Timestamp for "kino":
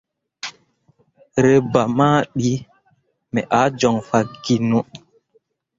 4.43-4.79